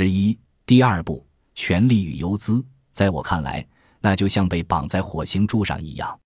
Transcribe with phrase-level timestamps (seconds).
[0.00, 3.66] 十一，第二步，权力与游资，在我看来，
[4.00, 6.16] 那就像被绑在火星柱上一样。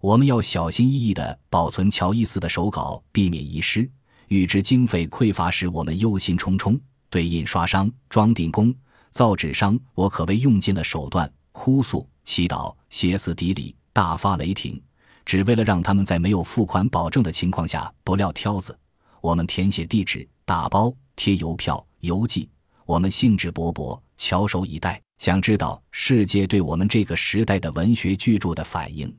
[0.00, 3.86] 我们要小心翼翼地保存乔伊斯的手稿，避免遗失。
[4.28, 6.80] 预知经费匮乏时，我们忧心忡忡。
[7.10, 8.74] 对印刷商、装订工、
[9.10, 14.82] 造纸商，我可谓用尽了手段，哭诉、祈祷、歇斯底里、大发雷霆，
[15.26, 18.74] 只为了让他们在没有付款保证的情况下不撂挑子。
[19.20, 22.48] 我们填写地址、打包、贴邮票、邮寄。
[22.90, 29.16] 我们兴致勃勃，翘首以待，想知道世界对我们这个时代的文学巨著的反应，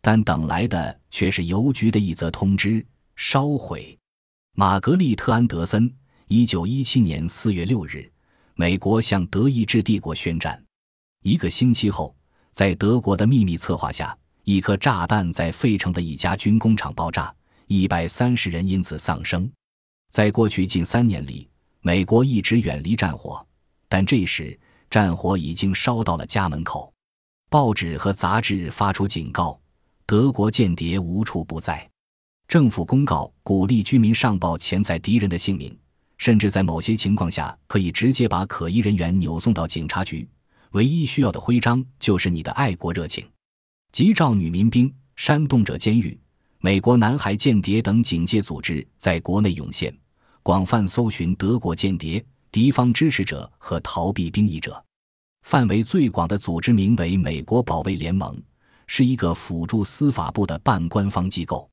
[0.00, 2.82] 但等来的却是邮局的一则通知：
[3.14, 3.98] 烧毁。
[4.54, 5.94] 玛格丽特·安德森，
[6.26, 8.10] 一九一七年四月六日，
[8.54, 10.64] 美国向德意志帝国宣战。
[11.22, 12.16] 一个星期后，
[12.52, 17.30] 在德国的秘密策划下，一颗炸弹在费城的一家军工厂爆炸，
[17.66, 19.52] 一百三十人因此丧生。
[20.08, 21.46] 在过去近三年里，
[21.84, 23.44] 美国一直远离战火，
[23.88, 24.56] 但这时
[24.88, 26.92] 战火已经烧到了家门口。
[27.50, 29.60] 报纸和杂志发出警告：
[30.06, 31.90] 德国间谍无处不在。
[32.46, 35.76] 政府公告鼓励居民上报潜在敌人的姓名，
[36.18, 40.26] 甚至在某些情况下可以直接把可疑人员扭送到警察局。
[40.70, 43.28] 唯一需要的徽章就是你的爱国热情。
[43.90, 46.16] 急召女民兵、煽动者监狱、
[46.60, 49.92] 美国南海间谍等警戒组织在国内涌现。
[50.44, 54.84] 广泛搜寻德国间谍、敌方支持者和逃避兵役者，
[55.42, 58.36] 范围最广的组织名为美国保卫联盟，
[58.88, 61.70] 是一个辅助司法部的半官方机构。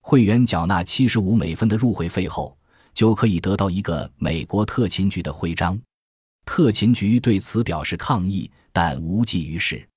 [0.00, 2.58] 会员缴纳七十五美分的入会费后，
[2.92, 5.78] 就可以得到一个美国特勤局的徽章。
[6.44, 9.88] 特勤局对此表示抗议，但无济于事。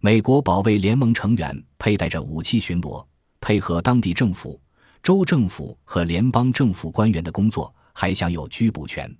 [0.00, 3.04] 美国保卫联盟成员佩戴着武器巡逻，
[3.40, 4.60] 配合当地政府。
[5.04, 9.14] 州政府和联邦政府官员的工作还享有拘捕权。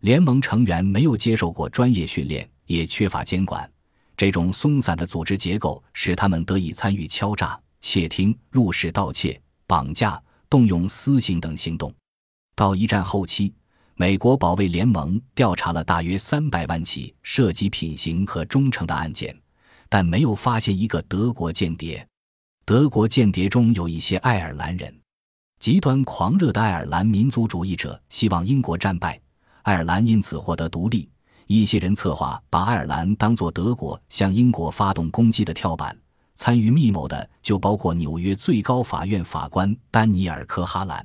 [0.00, 3.70] 联盟成员没有接受过专业训练，也缺乏监管。
[4.16, 10.18] 这种松散的组织结构使他们得以参与敲诈、窃听、入室盗窃、绑架、
[10.48, 11.94] 动用私刑等行动。
[12.56, 13.52] 到一战后期，
[13.96, 19.38] 美国保卫联盟调查了大约三百万起涉及品行和忠诚的案件，
[19.90, 22.08] 但没有发现一个德国间谍。
[22.64, 24.98] 德国间谍中有一些爱尔兰人。
[25.58, 29.20] 极端狂热的爱尔兰民族主义者希望英国战败，
[29.62, 31.08] 爱尔兰因此获得独立。
[31.48, 35.96] 一些人策划把爱尔兰当作德国向英国发动攻击的跳板。
[36.36, 41.04] 参与密谋的就包括纽约最高法院法官丹尼尔·科哈兰。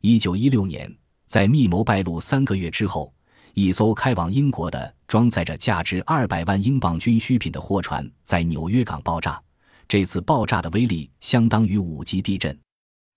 [0.00, 0.90] 一九一六年，
[1.26, 3.12] 在密谋败露三个月之后，
[3.52, 9.38] 一艘开往英国的装载着价值二百万英镑军需品的货船在纽约港爆炸。
[9.86, 12.58] 这次爆炸的威力相当于五级地震。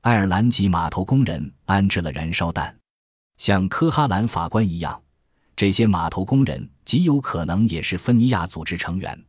[0.07, 2.73] 爱尔兰籍码头工人安置了燃烧弹，
[3.35, 4.97] 像科哈兰法官一样，
[5.53, 9.25] 这些码头工人极有可能也是芬尼亚组织成员。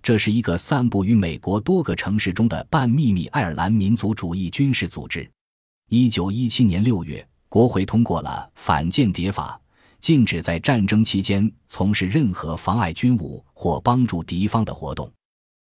[0.00, 5.28] 这是一个散布于美国多个城市中的半秘密爱尔兰民族主义军事组织。
[5.88, 9.60] 一九一七年六月，国会通过了反间谍法，
[9.98, 15.12] 禁止在战争期间从事任何妨碍军务或帮助敌方的活动。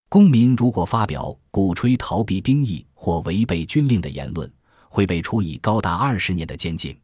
[0.09, 4.49] 公民如果发表鼓吹逃避兵役或违背军令的言论，
[4.89, 6.97] 会被处以高达二十年的监禁。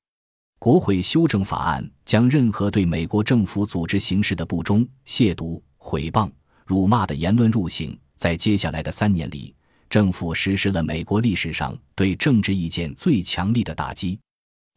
[0.60, 6.32] 国会修正法案将任何对美国政府组织形式的不忠、亵渎、毁谤、
[6.66, 7.98] 辱骂的言论入刑。
[8.16, 9.54] 在接下来的三年里，
[9.90, 14.18] 政府实施了美国历史上对政治意见最强力的打击。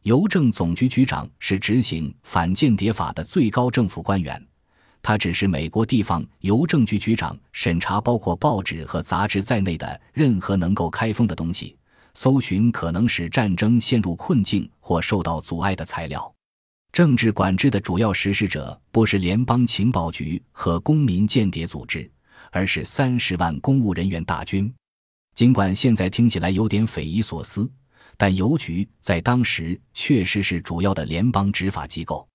[0.03, 4.45] 邮政总局局长是执行反间谍法的最高政府官员。
[5.01, 11.77] 他指示美国地方邮政局局长审查包括报纸和杂志在内的任何能够开封的东西，
[12.19, 16.33] 搜寻可能使战争陷入困境或受到阻碍的材料。
[16.91, 22.09] 政治管制的主要实施者不是联邦情报局和公民间谍组织，
[22.49, 24.73] 而是三十万公务人员大军。
[25.35, 27.69] 尽管现在听起来有点匪夷所思，
[28.17, 32.27] 但邮局在当时确实是主要的联邦执法机构。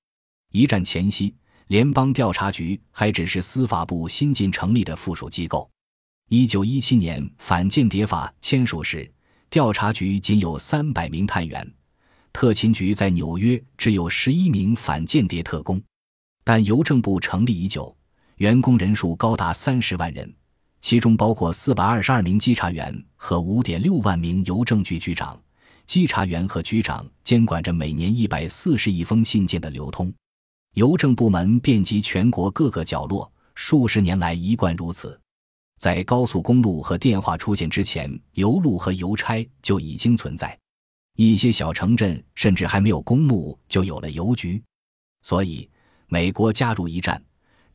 [0.52, 1.34] 一战前夕。
[1.66, 5.68] 联邦调查局还只是司法部新近成立的附属机构。
[6.28, 9.10] 一九一七年反间谍法签署时，
[9.52, 11.74] 调查局仅有三百名探员，
[12.32, 15.78] 特勤局在纽约只有十一名反间谍特工。
[16.42, 17.94] 但邮政部成立已久，
[18.36, 20.34] 员工人数高达三十万人，
[20.80, 25.38] 其中包括四百二十二名稽查员和五点六万名邮政局局长。
[25.84, 30.10] 稽查员和局长监管着每年一百四十亿封信件的流通。
[30.76, 35.20] 邮政部门遍及全国各个角落，数十年来一贯如此。
[35.82, 40.56] 在高速公路和电话出现之前，邮路和邮差就已经存在。
[41.16, 44.62] 一些小城镇甚至还没有公墓，就有了邮局。
[45.22, 45.68] 所以，
[46.06, 47.20] 美国加入一战，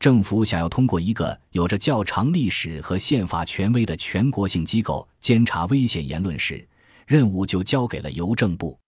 [0.00, 6.66] 政府想要通过一个有着较长历史和宪法权威的全国性机构监察危险言论时，
[7.06, 8.78] 任务就交给了邮政部。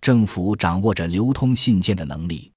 [0.00, 2.50] 政府掌握着流通信件的能力，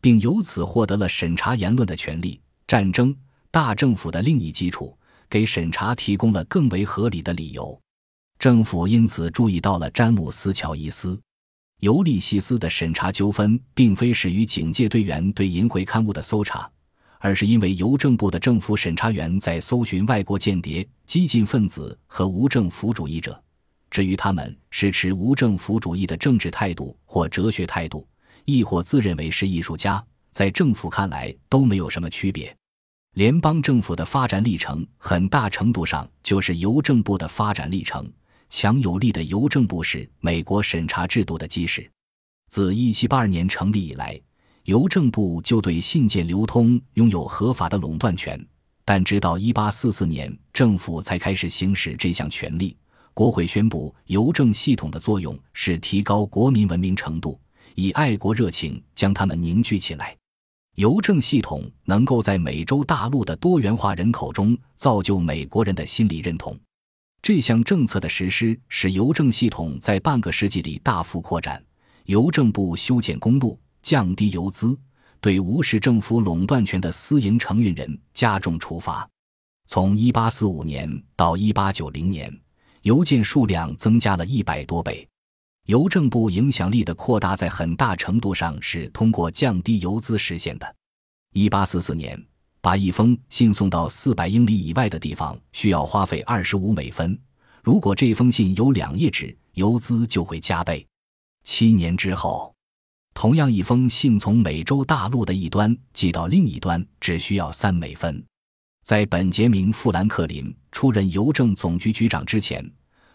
[0.00, 2.40] 并由此获得了审查言论的权利。
[2.66, 3.14] 战争
[3.50, 4.96] 大政府的另一基础，
[5.30, 7.80] 给审查提供了更为合理的理由。
[8.38, 11.18] 政府因此注意到了詹姆斯·乔伊斯。
[11.78, 16.70] 尤利西斯的审查纠纷，并非始于警戒队员对淫秽刊物的搜查，
[17.18, 23.42] 而是因为邮政部的政府审查员在搜寻外国间谍、激进分子和无政府主义者。
[23.90, 28.06] 至于他们是持无政府主义的政治态度或哲学态度，
[28.44, 32.54] 亦或自认为是艺术家，在政府看来都没有什么区别。
[33.14, 38.08] 联邦政府的发展历程，很大程度上就是邮政部的发展历程。
[38.48, 41.90] 强有力的邮政部是美国审查制度的基石。
[42.48, 44.20] 自1782年成立以来，
[44.64, 48.44] 邮政部就对信件流通拥有合法的垄断权。
[48.84, 52.76] 但直到1844年，政府才开始行使这项权利。
[53.12, 57.40] 国会宣布，邮政系统的作用是提高国民文明程度，
[57.74, 60.16] 以爱国热情将他们凝聚起来。
[60.80, 66.58] 邮政系统能够在美洲大陆的多元化人口中造就美国人的心理认同。
[67.20, 71.62] 这项政策的实施使邮政系统在半个世纪里大幅扩展。
[72.06, 74.74] 邮政部修建公路，降低邮资，
[75.20, 79.06] 对无视政府垄断权的私营承运人加重处罚。
[79.66, 82.40] 从1845年到1890年，
[82.84, 85.06] 邮件数量增加了一百多倍。
[85.70, 90.76] 邮政部影响力的扩大在很大程度上是通过降低邮资实现的。
[91.34, 92.26] 1844年。
[92.62, 97.18] 把一封信送到四百英里以外的地方，需要花费二十五美分。
[97.62, 100.86] 如果这封信有两页纸，邮资就会加倍。
[101.42, 102.54] 七年之后，
[103.14, 108.22] 同样一封信从美洲大陆的一端寄到另一端，只需要三美分。
[108.84, 112.62] 在本杰明·富兰克林出任邮政总局局长之前，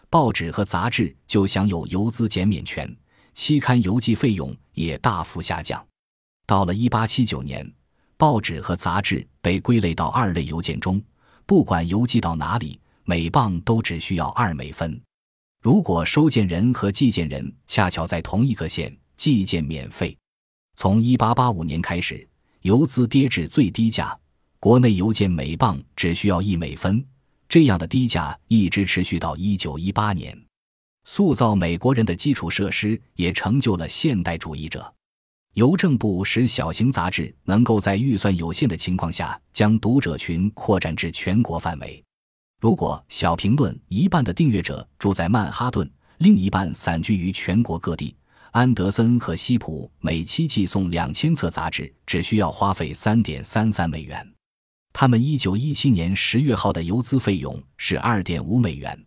[0.08, 2.94] 报纸和杂志就享有邮资减免权，
[3.34, 5.84] 期刊邮寄费用也大幅下降。
[6.46, 7.70] 到了一八七九年。
[8.18, 10.98] 报纸和杂志被归类到二类邮件中，
[11.44, 14.98] 不管邮寄到哪里，每磅都只需要二美分。
[15.62, 20.16] 如果收件人和寄件人恰巧在同一个县，寄件免费。
[20.76, 22.26] 从1885年开始，
[22.62, 24.18] 邮资跌至最低价，
[24.58, 27.04] 国内邮件每磅只需要一美分。
[27.48, 30.46] 这样的低价一直持续到1918年。
[31.04, 34.92] 塑造美国人的基础设施也成就了现代主义者。
[35.54, 42.04] 邮政部使小型杂志能够在预算有限的情况下，将读者群扩展至全国范围。
[42.60, 48.14] 如果小评论一半的订阅者住在曼哈顿，另一半散居于全国各地，
[48.50, 54.35] 安德森和西普每期寄送两千册杂志，只需要花费三点三三美元。
[54.98, 58.98] 他们一九一七年十月号的邮资费用是二点五美元，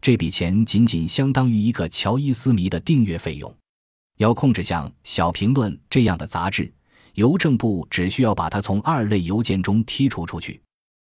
[0.00, 3.54] 这笔钱仅仅相当于一个乔伊斯迷的订阅费用。
[4.16, 6.72] 要控制像《小评论》这样的杂志，
[7.16, 10.58] 邮政部只需要把它从二类邮件中剔除出去。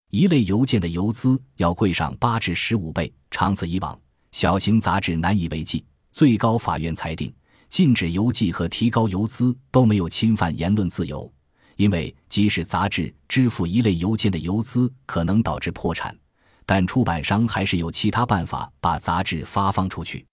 [0.10, 3.96] 一类邮件的邮资要贵上八至十五倍，长此以往，
[4.32, 5.86] 小型杂志难以为继。
[6.12, 7.32] 最高法院裁定，
[7.70, 11.32] 禁止邮寄和提高邮资都没有侵犯言论自由，
[11.76, 16.18] 因为即使杂志支付一类邮件的邮资可能导致破产，
[16.66, 20.26] 但出版商还是有其他办法把杂志发放出去。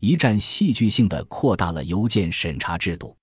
[0.00, 3.16] 一战戏剧性的扩大了邮件审查制度。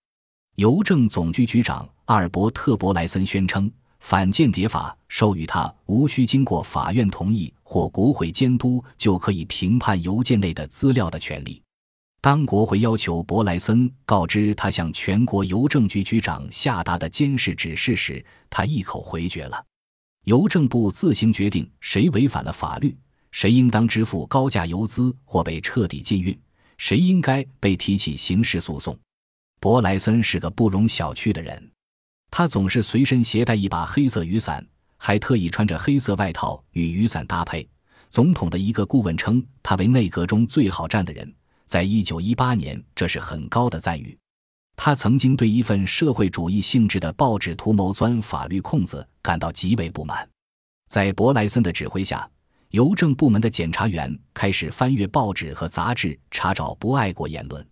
[0.55, 11.61] 邮政总局局长阿尔伯特·伯莱森宣称，反间谍法授予他无需经过法院同意或国会监督就可以评判邮件内的资料的权利。
[12.27, 19.65] 当国会要求伯莱森告知他向全国邮政局局长下达的监视指示时，他一口回绝了。
[20.25, 22.93] 邮政部自行决定谁违反了法律，
[23.31, 26.37] 谁应当支付高价邮资或被彻底禁运。
[26.77, 28.99] 谁应该被提起刑事诉讼？
[29.61, 31.71] 伯莱森是个不容小觑的人，
[32.29, 34.67] 他总是随身携带一把黑色雨伞，
[34.97, 37.65] 还特意穿着黑色外套与雨伞搭配。
[38.09, 41.33] 总统的一个顾问称他为内阁中最好站的人，
[41.67, 44.17] 在一九一八年，这是很高的赞誉。
[44.77, 50.27] 他曾经对一份社会主义性质的报纸图谋钻法律空子感到极为不满，
[50.87, 52.27] 在伯莱森的指挥下。
[52.71, 57.65] 邮政部门的检察员开始翻阅报纸和杂志，查找不爱国言论。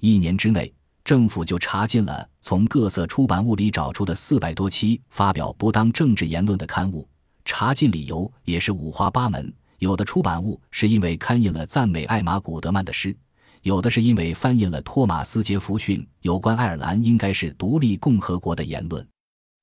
[0.00, 0.72] 一年之内，
[1.04, 7.08] 政府就查禁了从各色出版物里找出的四百多期发表不当政治言论的刊物。
[7.44, 13.14] 查禁理由也是五花八门，有的出版物是因为刊印了赞美艾玛·古德曼的诗，
[13.62, 19.06] 有的是因为翻印了托马斯·杰弗逊有关爱尔兰应该是独立共和国的言论。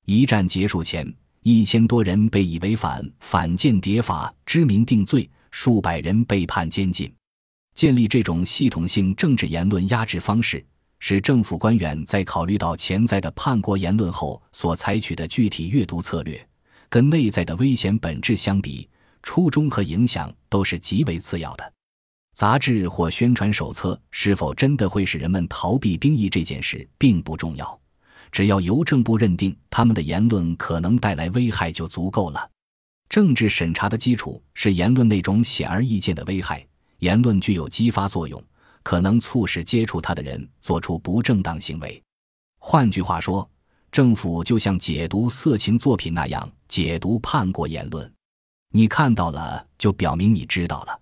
[0.05, 1.11] 一战结束前，
[1.41, 7.11] 一千多人被以违反反间谍法之名定罪，数百人被判监禁。
[7.73, 10.65] 建立这种系统性政治言论压制方式，
[10.99, 16.47] 是政府官员在考虑到潜在的叛国言论后所采取的具体阅读策略。
[16.87, 18.87] 跟内在的危险本质相比，
[19.23, 21.73] 初衷和影响都是极为次要的。
[22.35, 27.79] 杂志或宣传手册是否真的会使人们逃避兵役这件事并不重要，
[28.29, 32.51] 只要邮政部认定他们的言论可能带来危害就足够了。
[33.07, 36.67] 政治审查的基础是言论那种显而易见的危害，
[36.99, 38.43] 言论具有激发作用，
[38.83, 42.03] 可能促使接触他的人做出不正当行为。
[42.59, 43.49] 换句话说，
[43.93, 48.11] 政府就像解读色情作品那样解读叛国言论。
[48.73, 50.99] 你看到了，就表明你知道了。